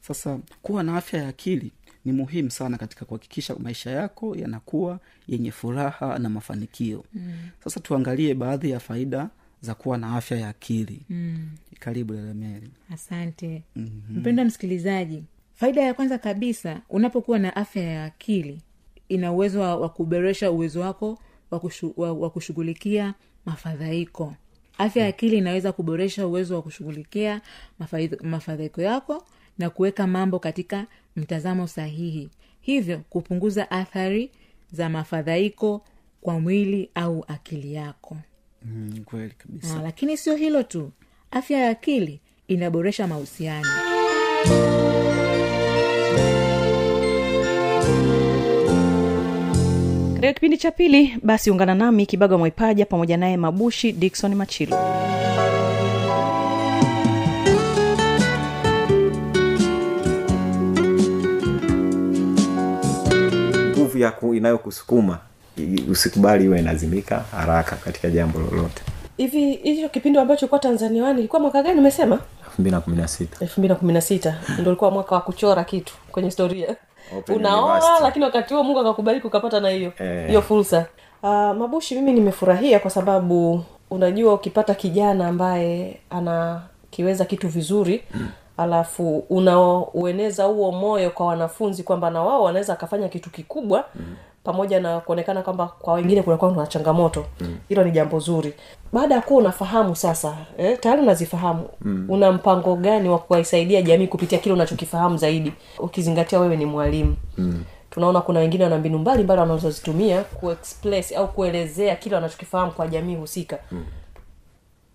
Sasa 0.07 0.39
kuwa 0.61 0.83
na 0.83 0.97
afya 0.97 1.21
ya 1.21 1.27
akili 1.27 1.71
ni 2.05 2.11
muhimu 2.11 2.51
sana 2.51 2.77
katika 2.77 3.05
kuhakikisha 3.05 3.55
maisha 3.55 3.91
yako 3.91 4.35
yanakuwa 4.35 4.99
yenye 5.27 5.51
furaha 5.51 6.19
na 6.19 6.29
mafanikio 6.29 7.03
mm. 7.13 7.33
sasa 7.63 7.79
tuangalie 7.79 8.33
baadhi 8.33 8.69
ya 8.69 8.79
faida 8.79 9.29
za 9.61 9.73
kuwa 9.75 9.97
na 9.97 10.15
afya 10.15 10.37
ya 10.37 10.49
akili 10.49 11.01
mm. 11.09 11.49
karibu 11.79 12.13
lelemeli 12.13 12.69
asante 12.93 13.63
mm-hmm. 13.75 14.17
mpenda 14.19 14.45
msikilizaji 14.45 15.23
faida 15.53 15.81
ya 15.81 15.93
kwanza 15.93 16.17
kabisa 16.17 16.81
unapokuwa 16.89 17.39
na 17.39 17.55
afya 17.55 17.83
ya 17.83 18.05
akili 18.05 18.61
ina 19.09 19.31
uwezo 19.31 19.61
wa, 19.61 19.89
kuboresha 19.89 20.51
uwezo 20.51 20.79
wako 20.81 21.19
wa 21.97 22.29
kushughulikia 22.29 23.13
mafadhaiko 23.45 24.33
afya 24.77 25.03
ya 25.03 25.09
akili 25.09 25.37
inaweza 25.37 25.71
kuboresha 25.71 26.27
uwezo 26.27 26.55
wa 26.55 26.61
kushughulikia 26.61 27.41
mafadhaiko 28.23 28.81
yako 28.81 29.25
na 29.57 29.69
kuweka 29.69 30.07
mambo 30.07 30.39
katika 30.39 30.85
mtazamo 31.15 31.67
sahihi. 31.67 32.29
Hivyo 32.61 33.01
kupunguza 33.09 33.71
athari 33.71 34.31
za 34.71 34.89
mafadhaiko 34.89 35.81
kwa 36.21 36.39
mwili 36.39 36.89
au 36.95 37.25
akili 37.27 37.73
yako. 37.73 38.17
Mm, 38.65 39.03
kweli 39.05 39.33
kabisa. 39.37 39.79
Ah, 39.79 39.81
lakini 39.81 40.17
sio 40.17 40.35
hilo 40.35 40.63
tu. 40.63 40.91
Afya 41.31 41.59
ya 41.59 41.69
akili 41.69 42.19
inaboresha 42.47 43.07
mahusiano. 43.07 43.67
Katika 50.13 50.33
kipindi 50.33 50.57
cha 50.57 50.71
pili 50.71 51.17
basi 51.23 51.51
ungana 51.51 51.75
nami 51.75 52.05
kibaga 52.05 52.37
mwaipaja 52.37 52.85
pamoja 52.85 53.17
naye 53.17 53.37
mabushi 53.37 53.91
dikson 53.91 54.35
machilo 54.35 54.77
nguvu 63.95 64.03
ya 64.03 64.11
ku- 64.11 64.35
inayokusukuma 64.35 65.19
usikubali 65.91 66.45
iwe 66.45 66.59
inazimika 66.59 67.19
haraka 67.31 67.75
katika 67.75 68.09
jambo 68.09 68.39
lolote. 68.39 68.81
Hivi 69.17 69.53
hicho 69.55 69.89
kipindi 69.89 70.19
ambacho 70.19 70.47
kwa 70.47 70.59
tanzania 70.59 71.03
wani 71.03 71.19
ilikuwa 71.19 71.41
mwaka 71.41 71.63
gani 71.63 71.79
umesema 71.79 72.19
elfu 72.45 72.61
mbili 72.61 72.75
na 72.75 72.81
kumi 72.81 72.97
na 72.97 73.07
sita. 73.07 73.37
Elfu 73.39 73.59
mbili 73.59 73.73
na 73.73 73.79
kumi 73.79 73.93
na 73.93 74.01
sita. 74.01 74.35
Ndo 74.59 74.71
ulikuwa 74.71 74.91
mwaka 74.91 75.15
wa 75.15 75.21
kuchora 75.21 75.63
kitu 75.63 75.93
kwenye 76.11 76.27
historia. 76.27 76.75
Unaoa 77.35 77.99
lakini 78.01 78.25
wakati 78.25 78.53
huo 78.53 78.63
mungu 78.63 78.79
akakubariki 78.79 79.27
ukapata 79.27 79.59
na 79.59 79.69
hiyo 79.69 79.91
Eh. 79.99 80.41
fursa. 80.41 80.85
Uh, 81.23 81.29
mabushi 81.29 81.95
mimi 81.95 82.13
nimefurahia 82.13 82.79
kwa 82.79 82.91
sababu 82.91 83.63
unajua 83.89 84.33
ukipata 84.33 84.73
kijana 84.75 85.27
ambaye 85.27 85.99
anakiweza 86.09 87.25
kitu 87.25 87.47
vizuri 87.47 88.03
mm. 88.13 88.27
Alafu 88.57 89.17
unaueneza 89.29 90.43
huo 90.43 90.71
moyo 90.71 91.09
kwa 91.09 91.25
wanafunzi 91.25 91.83
kwamba 91.83 92.09
na 92.09 92.23
wao 92.23 92.43
wanaweza 92.43 92.73
akafanya 92.73 93.09
kitu 93.09 93.29
kikubwa 93.29 93.85
mm 93.95 94.15
pamoja 94.45 94.79
na 94.79 94.99
kuonekana 94.99 95.41
kwamba 95.41 95.67
kwa 95.67 95.93
wengine 95.93 96.21
kunakuwa 96.21 96.51
kuna 96.51 96.67
changamoto 96.67 97.25
hilo 97.69 97.81
mm. 97.81 97.87
ni 97.87 97.93
jambo 97.93 98.19
zuri 98.19 98.53
baada 98.93 99.15
ya 99.15 99.21
kuwa 99.21 99.39
unafahamu 99.39 99.95
sasa 99.95 100.37
eh, 100.57 100.79
tayari 100.79 101.01
unazifahamu 101.01 101.69
mm. 101.81 102.05
una 102.09 102.31
mpango 102.31 102.75
gani 102.75 103.09
wa 103.09 103.19
kuwaisaidia 103.19 103.81
jamii 103.81 104.07
kupitia 104.07 104.39
kile 104.39 104.53
unachokifahamu 104.53 105.17
zaidi 105.17 105.53
ukizingatia 105.79 106.39
wewe 106.39 106.57
ni 106.57 106.65
mwalimu 106.65 107.15
mm 107.37 107.63
tunaona 107.89 108.21
kuna 108.21 108.39
wengine 108.39 108.63
wana 108.63 108.77
mbinu 108.77 108.97
mbalimbali 108.97 109.39
wanazozitumia 109.41 110.23
kuexpress 110.23 111.11
au 111.11 111.27
kuelezea 111.27 111.95
kile 111.95 112.15
wanachokifahamu 112.15 112.71
kwa 112.71 112.87
jamii 112.87 113.15
husika 113.15 113.59
mm. 113.71 113.85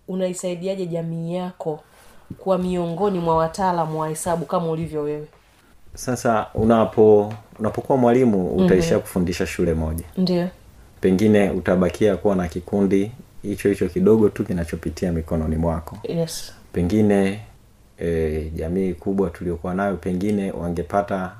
unaisaidiaje 0.07 0.85
jamii 0.85 1.35
yako 1.35 1.79
kuwa 2.37 2.57
miongoni 2.57 3.19
mwa 3.19 3.37
wataalamu 3.37 3.99
wa 3.99 4.09
hesabu 4.09 4.45
kama 4.45 4.69
ulivyo 4.69 5.01
wewe 5.03 5.27
sasa 5.93 6.45
unapo 6.53 7.33
unapokuwa 7.59 7.97
mwalimu 7.97 8.47
utaishia 8.47 8.89
mm-hmm. 8.91 9.01
kufundisha 9.01 9.45
shule 9.45 9.73
moja 9.73 10.03
ndio 10.17 10.47
pengine 11.01 11.49
utabakia 11.49 12.17
kuwa 12.17 12.35
na 12.35 12.47
kikundi 12.47 13.11
hicho 13.41 13.69
hicho 13.69 13.89
kidogo 13.89 14.29
tu 14.29 14.43
kinachopitia 14.43 15.11
mikononi 15.11 15.55
mwako 15.55 15.97
yes 16.03 16.53
pengine 16.73 17.39
e, 17.99 18.51
jamii 18.55 18.93
kubwa 18.93 19.29
tuliokuwa 19.29 19.73
nayo 19.75 19.95
pengine 19.97 20.51
wangepata 20.51 21.31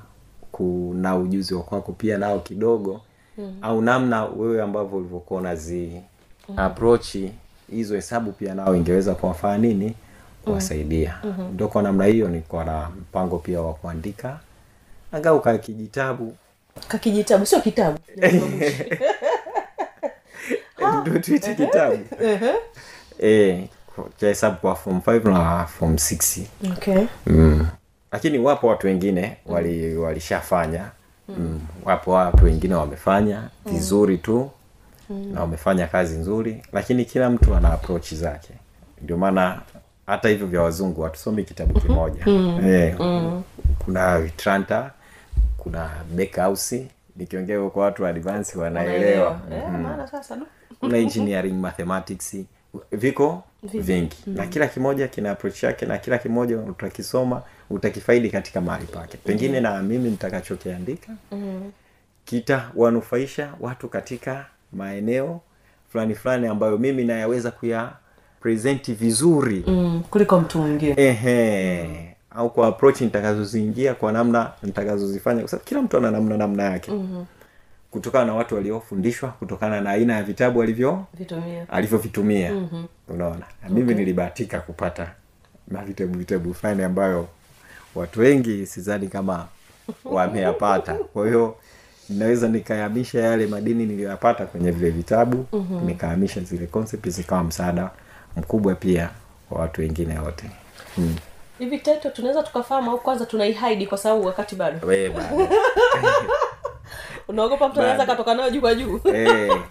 kuna 0.52 1.16
ujuzi 1.16 1.54
wa 1.54 1.62
kwako 1.62 1.92
pia 1.92 2.18
nao 2.18 2.38
kidogo 2.38 3.00
mm. 3.38 3.54
au 3.62 3.82
namna 3.82 4.24
wewe 4.24 4.62
ambavyo 4.62 4.98
ulivyokuwa 4.98 5.40
unazi 5.40 6.00
mm. 6.48 6.58
aprochi 6.58 7.32
hizo 7.70 7.94
hesabu 7.94 8.32
pia 8.32 8.54
nao 8.54 8.76
ingeweza 8.76 9.14
kuwafaa 9.14 9.58
nini 9.58 9.94
kuwasaidia. 10.44 11.14
Mm-hmm. 11.24 11.54
ndio 11.54 11.68
kwa 11.68 11.82
namna 11.82 12.04
hiyo 12.04 12.28
niko 12.28 12.64
na 12.64 12.88
mpango 13.00 13.38
pia 13.38 13.60
wa 13.60 13.74
kuandika. 13.74 14.38
Angau 15.12 15.40
ka 15.40 15.58
kijitabu. 15.58 16.36
Kakijitabu 16.88 17.46
sio 17.46 17.60
kitabu. 17.60 17.98
Ndio 21.00 21.18
tuite 21.18 21.54
kitabu. 21.54 21.98
Eh, 23.18 23.64
cha 24.16 24.26
hesabu 24.26 24.56
kwa 24.56 24.74
form 24.74 24.98
5 24.98 25.32
na 25.32 25.66
form 25.66 25.94
6 25.94 26.42
okay. 26.72 27.04
Mm. 27.26 27.66
lakini 28.12 28.38
wapo 28.38 28.66
watu 28.66 28.86
wengine 28.86 29.36
wali 29.46 29.96
walishafanya. 29.96 30.90
Mm. 31.28 31.60
wapo 31.84 32.10
watu 32.10 32.44
wengine 32.44 32.74
wamefanya 32.74 33.48
vizuri 33.66 34.18
tu 34.18 34.50
mm. 35.10 35.32
na 35.34 35.40
wamefanya 35.40 35.86
kazi 35.86 36.16
nzuri 36.18 36.62
lakini 36.72 37.04
kila 37.04 37.30
mtu 37.30 37.54
ana 37.54 37.72
approach 37.72 38.14
zake. 38.14 38.52
Ndio 39.02 39.16
maana 39.16 39.60
hata 40.12 40.28
hivyo 40.28 40.46
vya 40.46 40.62
wazungu 40.62 41.02
hatusomi 41.02 41.44
kitabu 41.44 41.80
kimoja. 41.80 42.26
Mm. 42.26 42.60
Eh, 42.66 42.96
kuna 43.84 44.20
Vitranta, 44.20 44.90
kuna 45.56 45.90
Beckhouse 46.14 46.86
nikiongea 47.16 47.70
kwa 47.70 47.84
watu 47.84 48.02
wa 48.02 48.08
advance 48.08 48.58
wanaelewa. 48.58 49.40
Eh, 49.52 49.62
maana 49.68 50.08
kuna 50.80 50.98
engineering 50.98 51.54
mathematics 51.54 52.36
viko 52.92 53.42
vingi. 53.62 54.16
Na 54.26 54.46
kila 54.46 54.66
kimoja 54.66 55.08
kina 55.08 55.30
approach 55.30 55.62
yake 55.62 55.86
na 55.86 55.98
kila 55.98 56.18
kimoja 56.18 56.58
utakisoma 56.58 57.42
utakifaidi 57.70 58.30
katika 58.30 58.60
mahali 58.60 58.86
pake. 58.86 59.16
Pengine 59.16 59.60
na 59.60 59.82
mimi 59.82 60.10
nitakachokiandika 60.10 61.12
kitawanufaisha 62.24 63.54
watu 63.60 63.88
katika 63.88 64.46
maeneo 64.72 65.40
fulani 65.92 66.14
fulani 66.14 66.46
ambayo 66.46 66.78
mimi 66.78 67.04
nayaweza 67.04 67.50
kuya 67.50 67.92
presenti 68.42 68.92
vizuri. 68.92 69.64
Mm, 69.66 70.02
kuliko 70.10 70.40
mtu 70.40 70.58
mwingine. 70.58 70.94
Ehe. 70.96 72.14
Au 72.30 72.50
kwa 72.50 72.66
approach 72.68 73.00
nitakazoziingia 73.00 73.94
kwa 73.94 74.12
namna 74.12 74.50
nitakazozifanya. 74.62 75.40
Kwa 75.40 75.48
sababu 75.50 75.64
kila 75.68 75.82
mtu 75.82 75.96
ana 75.96 76.10
namna 76.10 76.36
namna 76.36 76.62
yake. 76.62 76.90
Mm-hmm. 76.90 77.26
kutokana 77.90 78.24
na 78.24 78.34
watu 78.34 78.54
waliofundishwa 78.54 79.28
kutokana 79.28 79.80
na 79.80 79.90
aina 79.90 80.12
ya 80.14 80.22
vitabu 80.22 80.62
alivyo 80.62 81.04
alivyovitumia. 81.68 82.52
Mm-hmm. 82.52 82.86
unaona? 83.08 83.44
Na 83.62 83.68
mimi 83.68 83.94
nilibahatika 83.94 84.60
kupata 84.60 85.12
na 85.68 85.84
vitabu 85.84 86.18
vitabu 86.18 86.54
fulani 86.54 86.82
ambayo 86.82 87.28
watu 87.94 88.20
wengi 88.20 88.66
sidhani 88.66 89.08
kama 89.08 89.46
wameyapata. 90.04 90.94
Kwa 91.12 91.26
hiyo 91.26 91.56
naweza 92.08 92.48
nikayamisha 92.48 93.20
yale 93.20 93.46
madini 93.46 93.86
niliyoyapata 93.86 94.46
kwenye 94.46 94.70
vile 94.70 94.90
vitabu 94.90 95.46
mm-hmm. 95.52 95.86
nikahamisha 95.86 96.40
zile 96.40 96.66
concept 96.66 97.08
zikawa 97.08 97.44
msaada 97.44 97.90
mkubwa 98.36 98.74
pia 98.74 99.10
kwa 99.48 99.60
watu 99.60 99.80
wengine 99.80 100.18
wote. 100.18 100.50
Mm. 100.98 101.16
hivi 101.58 101.78
title 101.78 102.10
tunaweza 102.10 102.42
tukafahamu 102.42 102.90
au 102.90 102.98
kwanza 103.00 103.26
tunaihaidi 103.26 103.86
kwa 103.86 103.98
sababu 103.98 104.26
wakati 104.26 104.54
bado? 104.56 104.78
Unaogopa 107.28 107.68
mtu 107.68 107.80
anaweza 107.80 108.06
katoka 108.06 108.34
nayo 108.34 108.50
juu 108.50 108.60
kwa 108.60 108.74
juu. 108.74 109.00
Eh, 109.14 109.62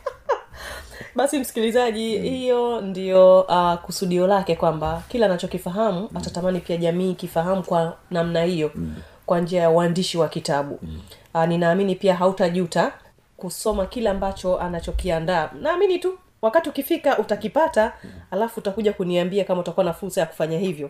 basi 1.16 1.40
msikilizaji 1.40 2.18
hiyo 2.20 2.82
ndio 2.82 3.42
uh, 3.42 3.74
kusudio 3.74 4.28
lake 4.28 4.56
kwamba 4.56 5.04
kila 5.10 5.26
anachokifahamu 5.26 6.10
atatamani 6.16 6.60
pia 6.60 6.78
jamii 6.78 7.12
ikifahamu 7.12 7.64
kwa 7.64 7.98
namna 8.12 8.44
hiyo 8.44 8.72
kwa 9.26 9.40
njia 9.40 9.62
ya 9.62 9.70
uandishi 9.70 10.18
wa 10.18 10.28
kitabu. 10.30 10.80
Uh, 11.34 11.46
ninaamini 11.46 11.96
pia 11.96 12.16
hautajuta 12.16 12.92
kusoma 13.38 13.86
kile 13.86 14.10
ambacho 14.10 14.60
anachokiandaa. 14.60 15.50
Naamini 15.62 16.00
tu 16.00 16.18
wakati 16.42 16.70
ukifika 16.70 17.18
utakipata 17.18 17.94
alafu 18.32 18.60
utakuja 18.60 18.94
kuniambia 18.94 19.44
kama 19.44 19.62
utakuwa 19.62 19.84
na 19.86 19.94
fursa 19.94 20.22
ya 20.22 20.28
kufanya 20.28 20.58
hivyo. 20.60 20.90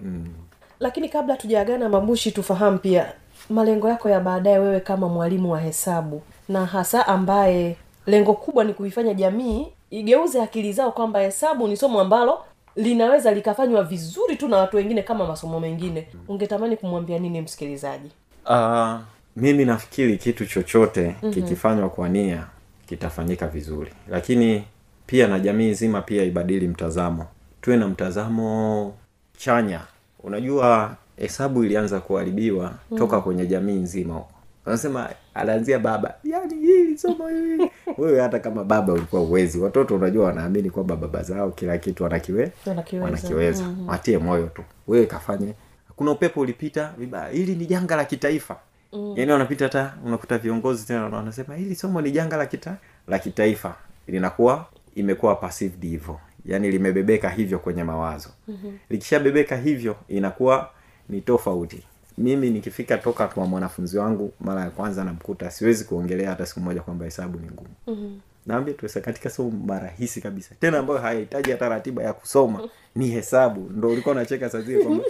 Lakini 0.80 1.10
kabla 1.10 1.38
tujaagana 1.38 1.90
mabushi 1.90 2.32
tufahamu 2.32 2.78
pia 2.78 3.14
malengo 3.50 3.90
yako 3.90 4.10
ya 4.10 4.20
baadaye 4.20 4.60
wewe 4.60 4.80
kama 4.80 5.10
mwalimu 5.10 5.52
wa 5.52 5.60
hesabu 5.60 6.22
na 6.50 6.66
hasa 6.66 7.08
ambaye 7.08 7.76
lengo 8.06 8.34
kubwa 8.34 8.64
ni 8.64 8.74
kuifanya 8.74 9.14
jamii 9.14 9.68
igeuze 9.90 10.42
akili 10.42 10.74
zao 10.74 10.92
kwamba 10.92 11.20
hesabu 11.20 11.68
ni 11.68 11.78
somo 11.78 12.00
ambalo 12.02 12.40
linaweza 12.76 13.32
likafanywa 13.32 13.84
vizuri 13.84 14.36
tu 14.36 14.48
na 14.48 14.58
watu 14.58 14.78
wengine 14.78 15.02
kama 15.04 15.28
masomo 15.28 15.60
mengine. 15.60 16.08
Ungetamani 16.28 16.78
kumwambia 16.78 17.20
nini 17.20 17.42
msikilizaji? 17.42 18.12
Uh, 18.50 19.00
mimi 19.36 19.66
nafikiri 19.66 20.18
kitu 20.18 20.46
chochote 20.46 21.02
mm-hmm. 21.02 21.34
kikifanywa 21.34 21.90
kwa 21.90 22.10
nia 22.10 22.48
kitafanyika 22.88 23.48
vizuri. 23.48 23.92
Lakini 24.10 24.64
pia 25.12 25.28
na 25.28 25.40
jamii 25.40 25.70
nzima 25.70 26.02
pia 26.02 26.24
ibadili 26.24 26.68
mtazamo. 26.68 27.26
Tuwe 27.62 27.78
na 27.78 27.88
mtazamo 27.88 28.94
chanya. 29.38 29.82
Unajua 30.24 30.96
hesabu 31.18 31.64
ilianza 31.64 32.00
kuharibiwa 32.00 32.74
toka 32.98 33.22
kwenye 33.22 33.46
jamii 33.46 33.74
nzima. 33.76 34.14
Huko 34.14 34.32
anasema 34.66 35.10
anaanzia 35.34 35.80
baba. 35.80 36.14
Yani 36.24 36.56
hili 36.56 36.98
somo 36.98 37.28
hili 37.28 37.72
wewe 37.98 38.22
hata 38.22 38.40
kama 38.40 38.64
baba 38.64 38.94
ulikuwa 38.94 39.22
uwezi 39.22 39.60
watoto 39.60 39.96
unajua 39.96 40.26
wanaamini 40.26 40.70
kwamba 40.70 40.96
baba 40.96 41.24
zao 41.24 41.52
kila 41.52 41.78
kitu 41.78 42.04
wanakiwe 42.04 42.52
Wanakiweza. 42.66 43.06
wanakiweza. 43.06 43.64
Mm-hmm. 43.64 43.88
watie 43.90 44.18
moyo 44.18 44.48
tu. 44.48 44.64
Wewe 44.88 45.06
kafanye. 45.06 45.54
Kuna 45.96 46.12
upepo 46.12 46.40
ulipita 46.40 46.94
vibaya. 46.98 47.30
Hili 47.30 47.56
ni 47.56 47.66
janga 47.66 47.96
la 47.96 48.06
kitaifa. 48.06 48.56
Mm. 48.94 49.14
Yani 49.18 49.32
wanapita 49.32 49.66
hata 49.66 49.94
unakuta 50.06 50.38
viongozi 50.38 50.86
tena 50.88 51.04
wanasema 51.06 51.56
hili 51.56 51.76
somo 51.76 52.02
ni 52.02 52.12
janga 52.12 52.38
la 52.38 52.46
kita 52.46 52.76
la 53.08 53.20
kitaifa. 53.20 53.76
Linakuwa 54.08 54.66
imekuwa 54.96 55.36
perceived 55.36 55.84
hivyo 55.84 56.20
yaani 56.46 56.72
limebebeka 56.72 57.30
hivyo 57.30 57.60
kwenye 57.60 57.84
mawazo. 57.84 58.30
Mm-hmm. 58.48 58.78
likishabebeka 58.90 59.58
hivyo 59.58 59.96
inakuwa 60.08 60.70
ni 61.10 61.22
tofauti. 61.22 61.84
Mimi 62.18 62.50
nikifika 62.50 62.98
toka 62.98 63.28
kwa 63.28 63.46
mwanafunzi 63.46 63.98
wangu 63.98 64.34
mara 64.40 64.62
ya 64.62 64.70
kwanza 64.70 65.04
namkuta 65.04 65.52
siwezi 65.52 65.86
kuongelea 65.86 66.30
hata 66.30 66.46
siku 66.46 66.60
moja 66.60 66.82
kwamba 66.82 67.06
hesabu 67.06 67.40
ni 67.40 67.46
ngumu. 67.48 67.70
Mm-hmm. 67.88 68.20
naambia 68.46 68.74
tu 68.74 69.02
katika 69.02 69.30
somo 69.30 69.80
rahisi 69.80 70.22
kabisa. 70.22 70.56
Tena 70.60 70.80
ambayo 70.80 71.00
hayahitaji 71.00 71.52
hata 71.52 71.70
ratiba 71.70 72.04
ya 72.04 72.14
kusoma 72.14 72.70
ni 72.96 73.08
hesabu. 73.08 73.70
Ndo 73.70 73.90
ulikuwa 73.90 74.16
unacheka 74.16 74.50
saa 74.50 74.62
zile 74.62 74.84
kwamba 74.84 75.04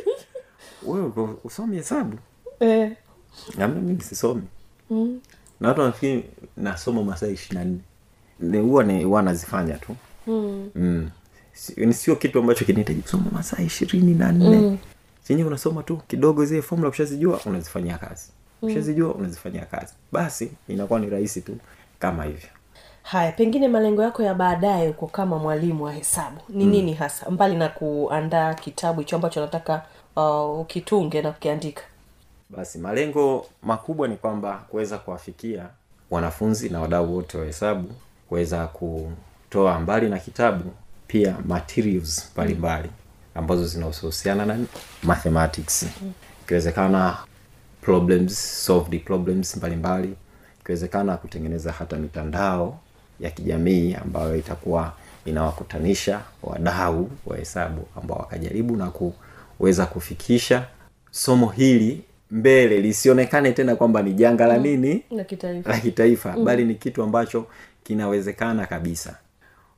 wewe 0.88 1.12
usomi 1.44 1.76
hesabu? 1.78 2.17
Eh. 2.60 2.91
Naambia 3.58 3.82
mimi 3.82 4.02
sisomi. 4.02 4.44
Na 5.60 5.67
watu 5.67 5.82
nafikiri 5.82 6.24
nasoma 6.58 7.04
masaa 7.04 7.28
ishiri 7.28 7.58
na 7.58 7.65
nne 7.65 7.80
huwa 8.62 8.84
ni 8.84 9.04
huwa 9.04 9.22
nazifanya 9.22 9.78
tu. 9.78 9.96
Mm. 10.28 11.10
Si- 11.54 11.86
ni 11.86 11.94
sio 11.94 12.16
kitu 12.16 12.40
ambacho 12.40 12.66
kinahitaji 12.66 13.02
kusoma 13.02 13.26
masaa 13.32 13.62
ishirini 13.64 14.14
na 14.14 14.32
nne. 14.32 14.58
Mm. 14.58 14.78
chenyewe 15.28 15.48
unasoma 15.48 15.84
tu 15.84 15.98
kidogo 16.08 16.46
zile 16.46 16.62
fomula 16.62 16.88
ukishazijua 16.90 17.40
unazifanyia 17.46 17.98
kazi. 17.98 18.28
Ukishazijua 18.62 19.14
unazifanyia 19.14 19.66
kazi. 19.66 19.94
Basi 20.12 20.52
inakuwa 20.68 21.00
ni 21.00 21.10
rahisi 21.10 21.42
tu 21.42 21.58
kama 22.00 22.24
hivyo. 22.24 22.50
Haya 23.04 23.32
pengine 23.32 23.68
malengo 23.68 24.04
yako 24.04 24.24
ya 24.24 24.34
baadaye 24.34 24.90
uko 24.90 25.08
kama 25.08 25.38
mwalimu 25.40 25.84
wa 25.84 25.94
hesabu. 25.94 26.38
Ni 26.50 26.66
nini 26.66 26.94
hasa? 26.94 27.30
Mbali 27.30 27.56
na 27.56 27.70
kuandaa 27.70 28.54
kitabu 28.54 29.00
hicho 29.00 29.16
ambacho 29.16 29.42
nataka 29.42 29.82
uh, 30.16 30.60
ukitunge 30.60 31.22
na 31.22 31.32
kukiandika. 31.32 31.82
Basi 32.50 32.78
malengo 32.80 33.46
makubwa 33.64 34.08
ni 34.08 34.16
kwamba 34.16 34.54
kuweza 34.70 34.98
kuwafikia 34.98 35.66
wanafunzi 36.12 36.70
na 36.70 36.82
wadau 36.82 37.16
wote 37.16 37.38
wa 37.38 37.46
hesabu 37.46 37.90
kuweza 38.32 38.67
kutoa 38.67 39.80
mbali 39.80 40.10
na 40.10 40.20
kitabu 40.20 40.72
pia 41.08 41.36
materials 41.48 42.32
mbalimbali 42.34 42.89
ambazo 43.36 43.65
zinahusiana 43.67 44.46
na 44.46 44.60
mathematics. 45.04 45.86
Ikiwezekana 46.44 47.17
problems 47.82 48.65
solved 48.65 49.04
problems 49.04 49.58
mbalimbali. 49.58 50.15
Ikiwezekana 50.62 51.17
kutengeneza 51.17 51.72
hata 51.72 51.96
mitandao 51.98 52.80
ya 53.20 53.32
kijamii 53.32 53.94
ambayo 53.94 54.36
itakuwa 54.38 54.94
inawakutanisha 55.26 56.22
wadau 56.44 57.10
wa 57.26 57.38
hesabu 57.38 57.88
ambao 57.98 58.17
wakajaribu 58.17 58.76
na 58.76 58.91
kuweza 59.58 59.86
kufikisha 59.86 60.65
somo 61.12 61.48
hili 61.50 62.04
mbele 62.32 62.82
lisionekane 62.82 63.52
tena 63.52 63.76
kwamba 63.76 64.02
ni 64.02 64.13
janga 64.13 64.48
la 64.48 64.58
nini? 64.58 65.04
Na 65.12 65.24
kitaifa. 65.24 65.70
La 65.70 65.80
kitaifa. 65.80 66.34
Mm. 66.38 66.46
bali 66.46 66.65
ni 66.65 66.76
kitu 66.76 67.04
ambacho 67.04 67.46
kinawezekana 67.84 68.65
kabisa. 68.65 69.15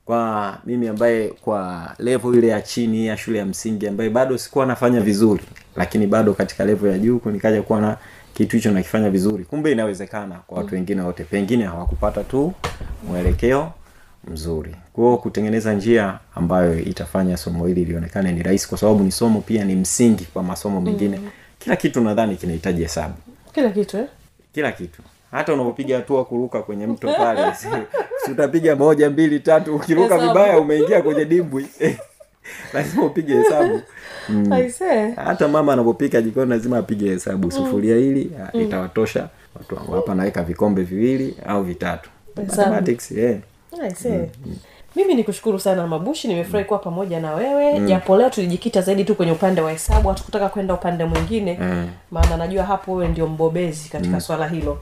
Kwa 0.04 0.58
mimi 0.66 0.88
ambaye 0.88 1.28
kwa 1.28 1.90
levo 1.98 2.34
ile 2.34 2.46
ya 2.48 2.62
chini 2.62 3.06
ya 3.06 3.16
shule 3.16 3.38
ya 3.38 3.46
msingi 3.46 3.88
ambaye 3.88 4.10
bado 4.10 4.38
sikuwa 4.38 4.66
nafanya 4.66 5.00
vizuri 5.00 5.42
lakini 5.76 6.06
bado 6.06 6.34
katika 6.34 6.64
levo 6.64 6.88
ya 6.88 6.98
juu 6.98 7.20
nikaja 7.32 7.62
kuwa 7.62 7.80
na 7.80 7.96
kitu 8.34 8.56
hicho 8.56 8.70
nakifanya 8.72 9.10
vizuri 9.10 9.44
kumbe 9.44 9.72
inawezekana 9.72 10.34
kwa 10.46 10.58
watu 10.58 10.74
wengine 10.74 11.02
wote. 11.02 11.24
Pengine 11.24 11.64
hawakupata 11.64 12.24
tu 12.24 12.52
mwelekeo 13.08 13.72
mzuri. 14.32 14.76
Kwao 14.92 15.16
kutengeneza 15.18 15.72
njia 15.74 16.18
ambayo 16.34 16.78
itafanya 16.80 17.36
somo 17.36 17.66
hili 17.66 17.84
lionekane 17.84 18.32
ni 18.32 18.42
rahisi 18.42 18.68
kwa 18.68 18.78
sababu 18.78 19.04
ni 19.04 19.12
somo 19.12 19.40
pia 19.40 19.64
ni 19.64 19.74
msingi 19.74 20.24
kwa 20.24 20.42
masomo 20.42 20.80
mengine. 20.80 21.18
Mm. 21.18 21.30
Kila 21.64 21.76
kitu 21.76 22.00
nadhani 22.00 22.36
kinahitaji 22.36 22.82
hesabu 22.82 23.14
kila 23.54 23.70
kitu 23.70 23.96
eh? 23.98 24.06
kila 24.52 24.72
kitu 24.72 25.02
hata 25.30 25.54
unapopiga 25.54 25.96
hatua 25.96 26.24
kuruka 26.24 26.62
kwenye 26.62 26.86
mto 26.86 27.12
pale 27.12 27.54
si 27.60 27.68
si 28.24 28.30
utapiga 28.30 28.76
moja 28.76 29.10
mbili 29.10 29.40
tatu 29.40 29.76
ukiruka 29.76 30.14
Hesabu. 30.14 30.32
vibaya 30.32 30.58
umeingia 30.60 31.02
kwenye 31.02 31.24
dimbwi 31.24 31.66
lazima 32.74 33.04
upige 33.04 33.34
hesabu 33.36 33.80
mm. 34.28 34.50
Hata 35.16 35.48
mama 35.48 35.72
anapopika 35.72 36.22
jikoni 36.22 36.50
lazima 36.50 36.78
apige 36.78 37.08
hesabu 37.08 37.50
sufuria 37.50 37.96
hili 37.96 38.30
mm. 38.54 38.60
itawatosha 38.60 39.28
watu 39.56 39.74
wangu 39.76 39.92
hapa 39.92 40.14
naweka 40.14 40.42
vikombe 40.42 40.82
viwili 40.82 41.36
au 41.46 41.62
vitatu 41.62 42.10
Mathematics, 42.36 43.10
yeah. 43.10 43.38
Aisee. 43.82 44.30
Mimi 44.96 45.14
nikushukuru 45.14 45.58
sana 45.60 45.86
mabushi 45.86 46.28
nimefurahi 46.28 46.64
kuwa 46.64 46.78
pamoja 46.78 47.20
na 47.20 47.34
wewe. 47.34 47.80
Japo 47.80 48.16
leo 48.16 48.30
tulijikita 48.30 48.80
zaidi 48.80 49.04
tu 49.04 49.14
kwenye 49.14 49.32
upande 49.32 49.60
wa 49.60 49.70
hesabu 49.70 50.08
hatukutaka 50.08 50.48
kwenda 50.48 50.74
upande 50.74 51.04
mwingine. 51.04 51.58
Mm. 51.60 51.88
maana 52.10 52.36
najua 52.36 52.64
hapo 52.64 52.92
wewe 52.92 53.08
ndio 53.08 53.26
mbobezi 53.26 53.88
katika 53.88 54.20
swala 54.20 54.48
hilo. 54.48 54.78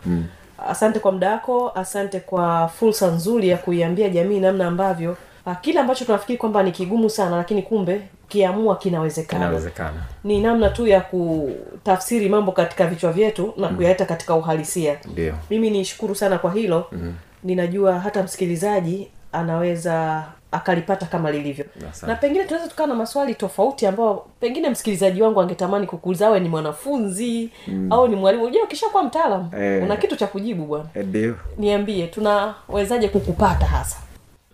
Asante 0.68 0.98
kwa 0.98 1.12
muda 1.12 1.30
wako 1.30 1.70
asante 1.74 2.20
kwa 2.20 2.68
fursa 2.68 3.06
nzuri 3.06 3.48
ya 3.48 3.56
kuiambia 3.56 4.08
jamii 4.08 4.40
namna 4.40 4.66
ambavyo 4.66 5.16
ah, 5.46 5.54
kile 5.54 5.80
ambacho 5.80 6.04
tunafikiri 6.04 6.38
kwamba 6.38 6.62
ni 6.62 6.72
kigumu 6.72 7.10
sana 7.10 7.36
lakini 7.36 7.62
kumbe 7.62 8.00
kiamua 8.28 8.76
kinawezekana. 8.76 9.44
Inawezekana 9.46 10.02
ni 10.24 10.40
namna 10.40 10.68
tu 10.70 10.86
ya 10.86 11.00
kutafsiri 11.00 12.28
mambo 12.28 12.52
katika 12.52 12.86
vichwa 12.86 13.12
vyetu 13.12 13.54
na 13.56 13.68
kuyaleta 13.68 14.04
katika 14.04 14.34
uhalisia. 14.34 14.96
Ndio. 15.12 15.34
Mimi 15.50 15.70
nishukuru 15.70 16.14
sana 16.14 16.38
kwa 16.38 16.52
hilo. 16.52 16.86
Mm. 16.92 17.14
ninajua 17.44 18.00
hata 18.00 18.22
msikilizaji 18.22 19.08
anaweza 19.32 20.24
akalipata 20.52 21.06
kama 21.06 21.30
lilivyo. 21.30 21.64
Asante. 21.90 22.06
na 22.12 22.14
pengine 22.18 22.44
tunaweza 22.44 22.70
tukawa 22.70 22.88
na 22.88 22.94
maswali 22.94 23.34
tofauti 23.34 23.86
ambayo 23.86 24.24
pengine 24.40 24.70
msikilizaji 24.70 25.22
wangu 25.22 25.40
angetamani 25.40 25.86
kukuuliza 25.86 26.26
awe 26.26 26.40
ni 26.40 26.48
mwanafunzi 26.48 27.50
mm. 27.68 27.92
au 27.92 28.08
ni 28.08 28.16
mwalimu. 28.16 28.44
Unajua 28.44 28.64
ukishakuwa 28.64 29.02
mtaalam 29.02 29.50
Eh. 29.58 29.82
una 29.82 29.96
kitu 29.96 30.16
cha 30.16 30.26
kujibu 30.26 30.64
bwana. 30.66 30.84
Eh, 30.94 31.34
niambie 31.58 32.06
tunawezaje 32.06 33.08
kukupata 33.08 33.66
hasa? 33.66 33.96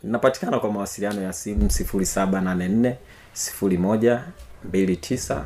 Napatikana 0.02 0.58
kwa 0.60 0.72
mawasiliano 0.72 1.22
ya 1.22 1.32
simu 1.32 1.70
sifuri 1.70 2.06
saba 2.06 2.40
nane 2.40 2.68
nne 2.68 2.96
sifuri 3.32 3.78
moja 3.78 4.20
mbili 4.64 4.96
tisa 4.96 5.44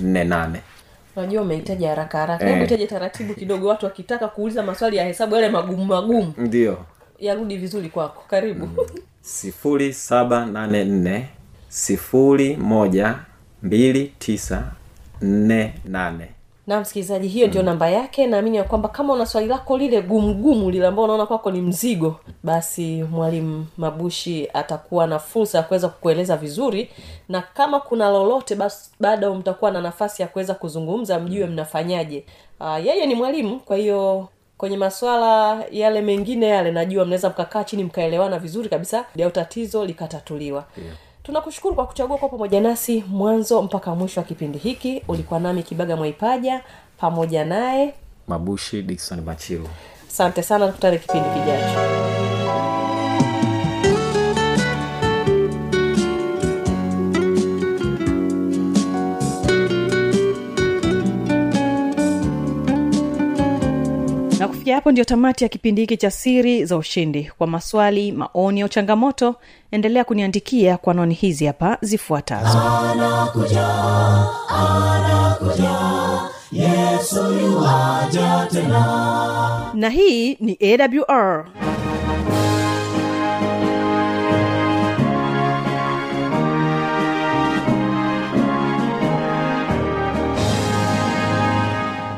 nne 0.00 0.24
nane. 0.24 0.60
Unajua 1.16 1.42
umehitaji 1.42 1.84
haraka 1.84 2.18
haraka. 2.18 2.44
Eh. 2.48 2.54
hebu 2.54 2.66
taje 2.68 2.86
taratibu 2.86 3.34
kidogo 3.34 3.68
watu 3.68 3.86
wakitaka 3.86 4.28
kuuliza 4.28 4.62
maswali 4.62 4.96
ya 4.96 5.04
hesabu 5.04 5.34
yale 5.34 5.48
magumu 5.48 5.84
magumu. 5.84 6.34
Ndio 6.36 6.78
yarudi 7.22 7.56
vizuri 7.56 7.88
kwako. 7.88 8.22
Karibu. 8.28 8.68
Sifuri 9.20 9.92
saba 9.92 10.46
nane 10.46 10.84
nne 10.84 11.28
sifuri 11.68 12.56
moja 12.56 13.18
mbili 13.62 14.12
tisa 14.18 14.64
nne 15.20 15.74
nane. 15.84 16.28
Na 16.66 16.80
msikilizaji 16.80 17.28
hiyo 17.28 17.46
ndio 17.46 17.62
namba 17.62 17.90
yake. 17.90 18.26
Naamini 18.26 18.56
ya 18.56 18.64
kwamba 18.64 18.88
kama 18.88 19.12
una 19.12 19.26
swali 19.26 19.46
lako 19.46 19.78
lile 19.78 20.02
gumgumu 20.02 20.70
lile 20.70 20.86
ambao 20.86 21.04
unaona 21.04 21.26
kwako 21.26 21.50
ni 21.50 21.60
mzigo 21.60 22.20
basi 22.42 23.02
mwalimu 23.02 23.66
mabushi 23.76 24.48
atakuwa 24.54 25.06
na 25.06 25.18
fursa 25.18 25.58
ya 25.58 25.64
kuweza 25.64 25.88
kukueleza 25.88 26.36
vizuri. 26.36 26.90
Na 27.28 27.42
kama 27.42 27.80
kuna 27.80 28.10
lolote 28.10 28.54
basi 28.54 28.90
bado 29.00 29.34
mtakuwa 29.34 29.70
na 29.70 29.80
nafasi 29.80 30.22
ya 30.22 30.28
kuweza 30.28 30.54
kuzungumza 30.54 31.18
mjue 31.18 31.46
mnafanyaje. 31.46 32.24
Uh, 32.60 32.86
yeye 32.86 33.06
ni 33.06 33.14
mwalimu 33.14 33.60
kwa 33.60 33.76
hiyo 33.76 34.28
kwenye 34.62 34.76
maswala 34.76 35.64
yale 35.70 36.02
mengine 36.02 36.46
yale 36.48 36.70
najua 36.70 37.04
mnaweza 37.04 37.28
mkakaa 37.30 37.64
chini 37.64 37.84
mkaelewana 37.84 38.38
vizuri 38.38 38.68
kabisa 38.68 39.04
au 39.24 39.30
tatizo 39.30 39.84
likatatuliwa. 39.84 40.64
Yeah. 40.84 40.96
Tunakushukuru 41.22 41.74
kwa 41.74 41.86
kuchagua 41.86 42.18
kwa 42.18 42.28
pamoja 42.28 42.60
nasi 42.60 43.04
mwanzo 43.08 43.62
mpaka 43.62 43.94
mwisho 43.94 44.20
wa 44.20 44.26
kipindi 44.26 44.58
hiki. 44.58 45.02
Ulikuwa 45.08 45.40
nami 45.40 45.62
kibaga 45.62 45.96
mwaipaja 45.96 46.60
pamoja 46.98 47.44
naye 47.44 47.94
mabushi 48.28 48.82
dikson 48.82 49.20
machilu 49.20 49.68
asante 50.08 50.42
sana 50.42 50.66
tukutane 50.66 50.98
kipindi 50.98 51.28
kijacho 51.30 52.71
kufikia 64.62 64.74
hapo 64.74 64.92
ndio 64.92 65.04
tamati 65.04 65.44
ya 65.44 65.48
kipindi 65.48 65.80
hiki 65.80 65.96
cha 65.96 66.10
siri 66.10 66.64
za 66.64 66.76
ushindi. 66.76 67.30
Kwa 67.38 67.46
maswali 67.46 68.12
maoni 68.12 68.62
au 68.62 68.68
changamoto 68.68 69.34
endelea 69.70 70.04
kuniandikia 70.04 70.76
kwa 70.76 70.94
noni 70.94 71.14
hizi 71.14 71.46
hapa 71.46 71.78
zifuatazo. 71.80 72.58
Na 79.74 79.88
hii 79.90 80.34
ni 80.40 80.58
awr 80.60 81.46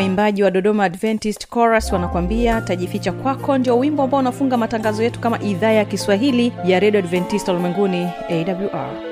waimbaji 0.00 0.42
wa 0.42 0.50
dodoma 0.50 0.84
adventist 0.84 1.48
chorus 1.54 1.92
wanakuambia 1.92 2.60
tajificha 2.60 3.12
kwako 3.12 3.58
ndio 3.58 3.78
wimbo 3.78 4.02
ambao 4.02 4.20
unafunga 4.20 4.56
matangazo 4.56 5.02
yetu 5.02 5.20
kama 5.20 5.42
idhaa 5.42 5.70
ya 5.70 5.84
kiswahili 5.84 6.52
ya 6.64 6.80
redio 6.80 7.00
adventista 7.00 7.52
ulimwenguni 7.52 8.08
awr 8.30 9.09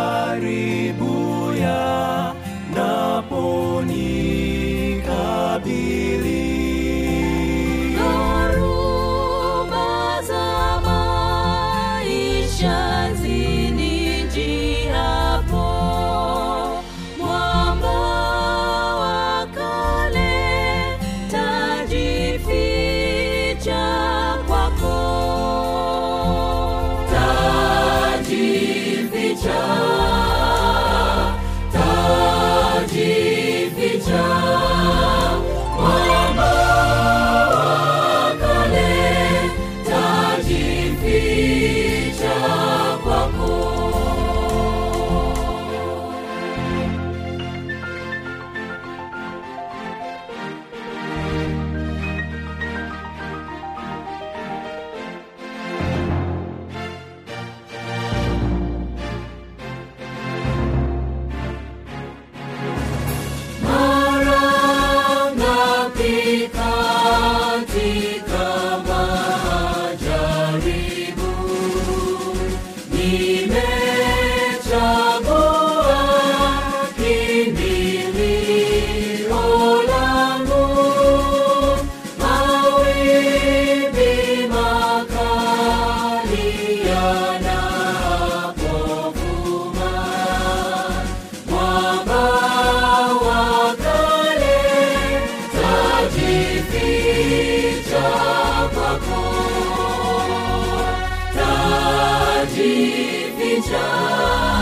show. 103.73 104.62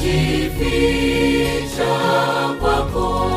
nitajificha 0.00 1.92
kwako. 2.60 3.29